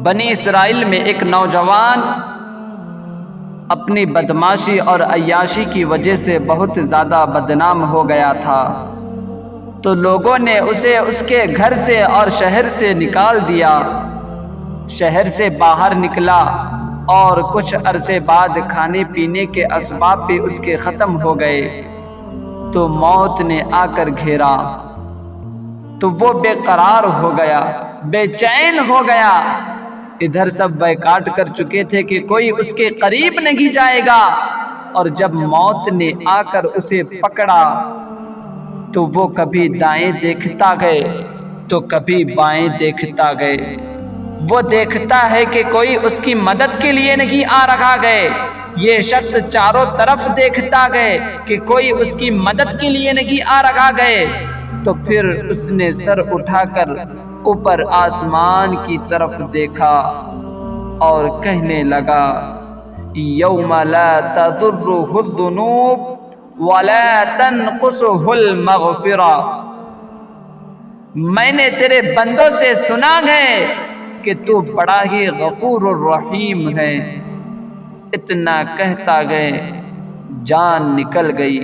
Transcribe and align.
बनी 0.00 0.24
इसराइल 0.24 0.84
में 0.84 0.98
एक 0.98 1.22
नौजवान 1.24 2.02
अपनी 3.70 4.04
बदमाशी 4.08 4.78
और 4.84 5.00
अयाशी 5.00 5.64
की 5.64 5.82
वजह 5.84 6.16
से 6.16 6.38
बहुत 6.46 6.78
ज़्यादा 6.78 7.24
बदनाम 7.26 7.82
हो 7.86 8.02
गया 8.04 8.32
था। 8.34 8.62
तो 9.84 9.94
लोगों 9.96 10.38
ने 10.38 10.58
उसे 10.70 10.96
उसके 11.00 11.46
घर 11.46 11.76
से 11.78 12.00
और 12.02 12.30
शहर 12.30 12.68
से 12.70 12.94
निकाल 12.94 13.40
दिया। 13.42 13.74
शहर 14.92 15.28
से 15.30 15.48
बाहर 15.58 15.94
निकला 15.96 16.40
और 17.10 17.42
कुछ 17.52 17.74
अरसे 17.76 18.18
बाद 18.26 18.58
खाने 18.72 19.04
पीने 19.06 19.46
के 19.48 19.62
असबाब 19.74 20.26
भी 20.26 20.38
उसके 20.40 20.76
ख़त्म 20.78 21.12
हो 21.18 21.34
गए। 21.34 21.62
तो 22.74 22.86
मौत 22.96 23.42
ने 23.42 23.60
आकर 23.76 24.10
घेरा। 24.12 24.52
तो 26.00 26.10
वो 26.10 26.32
बेकरार 26.40 27.04
हो 27.14 27.30
गया, 27.32 27.60
बेचैन 28.06 28.78
हो 28.88 29.00
गया। 29.04 29.32
इधर 30.22 30.48
सब 30.50 30.76
बैकाट 30.78 31.28
कर 31.36 31.48
चुके 31.48 31.84
थे 31.84 32.02
कि 32.02 32.18
कोई 32.28 32.50
उसके 32.60 32.88
करीब 32.98 33.40
नहीं 33.42 33.70
जाएगा। 33.70 34.22
और 34.96 35.08
जब 35.10 35.34
मौत 35.34 35.92
ने 35.92 36.12
आकर 36.28 36.64
उसे 36.64 37.02
पकड़ा 37.22 37.62
तो 38.94 39.04
वो 39.06 39.26
कभी 39.28 39.68
दाएँ 39.68 40.12
देखता 40.12 40.72
गए 40.74 41.02
तो 41.70 41.80
कभी 41.90 42.24
बाएँ 42.34 42.68
देखता 42.78 43.32
गए। 43.32 43.56
वो 44.42 44.60
देखता 44.62 45.16
है 45.16 45.44
कि 45.46 45.62
कोई 45.62 45.96
उसकी 45.96 46.34
मदद 46.34 46.78
के 46.82 46.92
लिए 46.92 47.16
नहीं 47.16 47.44
आ 47.44 47.64
रखा 47.64 47.94
गए। 47.96 48.28
ये 48.78 49.00
शख्स 49.02 49.36
चारों 49.46 49.84
तरफ़ 49.98 50.28
देखता 50.30 50.86
गए 50.88 51.18
कि 51.48 51.56
कोई 51.64 51.90
उसकी 52.02 52.30
मदद 52.40 52.78
के 52.80 52.88
लिए 52.88 53.12
नहीं 53.12 53.40
आ 53.42 53.60
रखा 53.60 53.90
गए। 53.92 54.24
तो 54.84 54.92
फिर 55.06 55.26
उसने 55.50 55.92
सर 55.92 56.20
उठाकर 56.32 56.94
ऊपर 57.46 57.82
आसमान 57.82 58.74
की 58.76 58.98
तरफ़ 59.10 59.42
देखा 59.42 59.94
और 61.02 61.28
कहने 61.44 61.82
लगा, 61.82 62.24
यौम 63.16 63.72
ला 63.84 64.08
तदुर्रुहुद्दुनूब 64.36 65.98
वला 66.60 67.24
तनकुसुहुल 67.38 68.44
मगफिरा. 68.64 69.34
मैंने 71.16 71.68
तेरे 71.68 72.00
बंदों 72.14 72.50
से 72.50 72.74
सुना 72.78 73.14
है 73.24 73.46
कि 74.24 74.34
तू 74.46 74.60
बड़ा 74.60 75.00
ही 75.04 75.26
गफूर 75.26 75.82
रहीम 75.98 76.68
है। 76.78 76.94
इतना 78.14 78.62
कहता 78.78 79.22
गए, 79.22 79.50
जान 80.44 80.94
निकल 80.94 81.30
गई। 81.30 81.58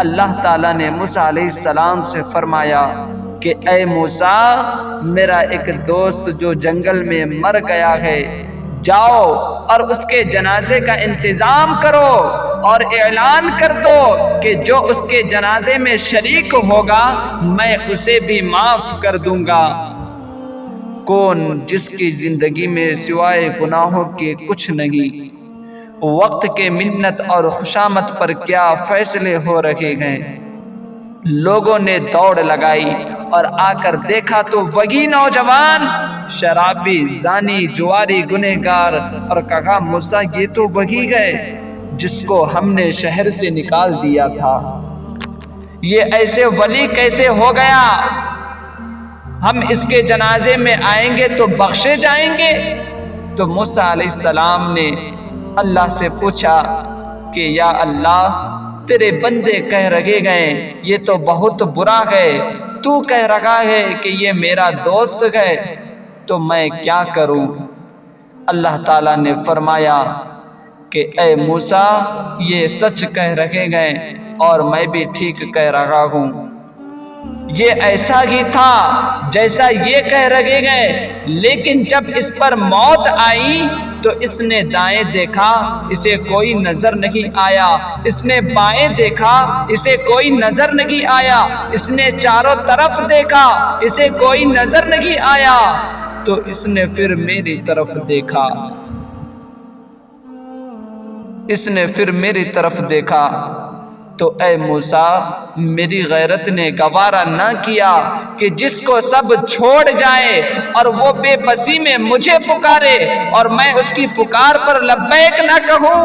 अल्लाह 0.00 0.32
ताला 0.42 0.72
ने 0.72 0.90
मूसा 0.90 1.30
सलाम 1.54 2.02
से 2.02 2.22
फरमाया 2.22 2.82
कि 3.42 3.54
ए 3.70 3.84
मूसा, 3.84 5.02
मेरा 5.06 5.40
एक 5.40 5.70
दोस्त 5.86 6.30
जो 6.30 6.54
जंगल 6.56 7.02
में 7.04 7.40
मर 7.40 7.60
गया 7.60 7.90
है, 8.02 8.20
जाओ 8.82 9.24
और 9.66 9.82
उसके 9.82 10.22
जनाजे 10.24 10.80
का 10.80 10.94
इंतज़ाम 11.04 11.74
करो 11.82 12.08
और 12.68 12.82
ऐलान 12.96 13.50
कर 13.60 13.72
दो 13.78 14.00
कि 14.40 14.54
जो 14.64 14.76
उसके 14.92 15.22
जनाजे 15.30 15.78
में 15.78 15.96
शरीक 15.98 16.54
होगा, 16.54 17.04
मैं 17.42 17.76
उसे 17.92 18.18
भी 18.20 18.40
माफ़ 18.42 19.00
कर 19.02 19.18
दूँगा। 19.18 19.64
कौन 21.08 21.66
जिसकी 21.68 22.10
ज़िंदगी 22.12 22.66
में 22.66 22.94
सिवाय 22.96 23.48
गुनाहों 23.50 24.04
के 24.14 24.34
कुछ 24.46 24.70
नहीं। 24.70 25.10
वक्त 25.98 26.46
के 26.48 26.68
मिन्नत 26.70 27.20
और 27.30 27.50
खुशामत 27.50 28.16
पर 28.20 28.32
क्या 28.34 28.74
फैसले 28.84 29.34
हो 29.36 29.60
रखे 29.60 29.92
हैं? 30.00 30.37
लोगों 31.26 31.78
ने 31.78 31.98
दौड़ 31.98 32.40
लगाई 32.40 32.90
और 33.34 33.44
आकर 33.44 33.96
देखा 33.96 34.42
तो 34.42 34.60
वही 34.60 35.06
नौजवान, 35.06 35.80
शराबी, 36.28 37.18
जानी, 37.18 37.66
जुआरी 37.66 38.22
गुनेगार 38.22 38.94
और 39.30 39.40
कहा, 39.40 39.78
मुसा, 39.78 40.20
ये 40.20 40.46
तो 40.46 40.68
वही 40.68 41.06
गए 41.06 41.58
जिसको 41.94 42.42
हमने 42.44 42.92
शहर 42.92 43.30
से 43.30 43.50
निकाल 43.50 43.94
दिया 43.94 44.28
था। 44.28 44.84
ये 45.84 45.98
ऐसे 45.98 46.44
वली 46.44 46.86
कैसे 46.86 47.26
हो 47.26 47.52
गया? 47.52 47.80
हम 49.42 49.68
इसके 49.72 50.02
जनाजे 50.02 50.56
में 50.56 50.76
आएँगे 50.76 51.28
तो 51.28 51.46
बख्शे 51.46 51.96
जाएँगे। 51.96 52.52
तो 53.36 53.46
मूसा 53.46 53.94
सलाम 54.08 54.72
ने 54.72 54.90
अल्लाह 55.58 55.88
से 55.88 56.08
पूछा 56.08 56.62
कि, 57.34 57.58
या 57.58 57.66
अल्लाह 57.66 58.48
तेरे 58.88 59.10
बंदे 59.20 59.58
कह 59.70 59.88
रखे 59.88 60.20
गए, 60.20 60.46
ये 60.84 60.98
तो 60.98 61.16
बहुत 61.24 61.62
बुरा 61.74 61.98
है 62.08 62.28
तू 62.82 63.00
कह 63.00 63.24
रहा 63.26 63.56
है 63.60 63.82
कि 63.94 64.10
ये 64.24 64.32
मेरा 64.34 64.68
दोस्त 64.84 65.24
है 65.34 65.54
तो 66.28 66.38
मैं 66.40 66.68
क्या 66.72 67.02
करूँ? 67.14 67.46
अल्लाह 68.48 68.76
ताला 68.82 69.14
ने 69.16 69.34
फरमाया 69.46 70.00
कि, 70.92 71.00
ए 71.20 71.34
मूसा, 71.36 71.84
ये 72.42 72.68
सच 72.70 73.04
कह 73.16 73.32
रखे 73.34 73.66
गए 73.68 74.14
और 74.40 74.62
मैं 74.62 74.86
भी 74.90 75.04
ठीक 75.16 75.40
कह 75.54 75.68
रहा 75.70 76.02
हूँ। 76.12 76.26
ये 77.52 77.68
ऐसा 77.84 78.20
ही 78.20 78.42
था 78.46 79.30
जैसा 79.32 79.68
ये 79.68 80.00
कह 80.00 80.26
रखे 80.28 80.60
गए। 80.62 80.86
लेकिन 81.28 81.84
जब 81.84 82.06
इस 82.16 82.30
पर 82.40 82.56
मौत 82.56 83.08
आई 83.20 83.68
तो 84.04 84.12
इसने 84.20 84.62
दाएँ 84.62 85.04
देखा, 85.04 85.50
इसे 85.92 86.16
कोई 86.16 86.54
नज़र 86.54 86.94
नहीं 86.94 87.24
आया। 87.38 87.68
इसने 88.06 88.40
बाएँ 88.40 88.88
देखा, 88.94 89.66
इसे 89.70 89.96
कोई 89.96 90.30
नज़र 90.30 90.72
नहीं 90.72 91.04
आया। 91.06 91.70
इसने 91.74 92.10
चारों 92.10 92.54
तरफ़ 92.54 93.00
देखा, 93.02 93.46
इसे 93.82 94.08
कोई 94.08 94.44
नज़र 94.44 94.88
नहीं 94.88 95.16
आया। 95.28 95.56
तो 96.26 96.42
इसने 96.44 96.86
फिर 96.86 97.14
मेरी 97.14 97.56
तरफ़ 97.66 97.98
देखा। 98.06 98.46
इसने 101.50 101.86
फिर 101.86 102.10
मेरी 102.12 102.44
तरफ़ 102.44 102.80
देखा। 102.80 103.24
तो 104.18 104.26
ए 104.42 104.56
मूसा, 104.56 105.54
मेरी 105.58 106.02
गैरत 106.04 106.48
ने 106.48 106.70
गवारा 106.72 107.22
न 107.26 107.48
किया 107.66 107.92
कि 108.40 108.48
जिसको 108.52 109.00
सब 109.02 109.34
छोड़ 109.46 109.88
जाए 109.90 110.40
और 110.76 110.88
वो 110.90 111.12
बेबसी 111.14 111.78
में 111.78 111.96
मुझे 112.00 112.38
पुकारे 112.40 112.96
और 113.30 113.48
मैं 113.48 113.72
उसकी 113.74 114.06
पुकार 114.16 114.58
पर 114.58 114.82
लब्बैक 114.84 115.40
न 115.42 115.58
कहूँ। 115.68 115.98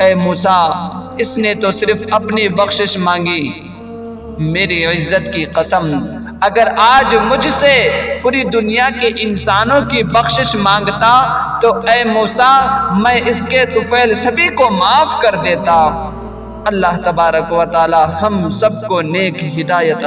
ए 0.00 0.14
मूसा, 0.16 0.58
इसने 1.20 1.54
तो 1.56 1.72
सिर्फ़ 1.72 2.04
अपनी 2.14 2.48
बख्शिश 2.54 2.96
मांगी। 2.98 3.42
मेरी 4.42 4.82
इज़्ज़त 4.84 5.30
की 5.34 5.44
कसम, 5.52 5.90
अगर 6.44 6.68
आज 6.80 7.14
मुझसे 7.22 7.76
पूरी 8.22 8.42
दुनिया 8.46 8.88
के 8.92 9.08
इंसानों 9.22 9.80
की 9.86 10.02
बख्शिश 10.06 10.54
माँगता 10.58 11.12
तो 11.62 11.70
ए 11.90 12.02
मूसा, 12.06 12.50
मैं 12.94 13.20
इसके 13.22 13.64
तुफैल 13.74 14.14
सभी 14.16 14.46
को 14.50 14.68
माफ़ 14.72 15.20
कर 15.22 15.36
देता। 15.42 16.05
अल्लाह 16.68 16.96
तबारक 17.02 17.50
व 17.52 17.64
ताली 17.72 17.98
हम 18.20 18.48
सबको 18.58 19.00
नेक 19.08 19.36
हिदायत 19.56 20.06